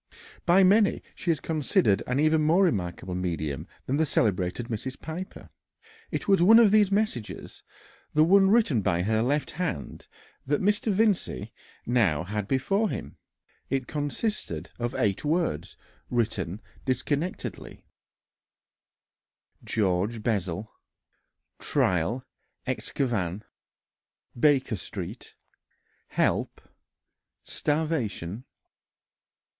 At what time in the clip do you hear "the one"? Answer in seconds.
8.15-8.49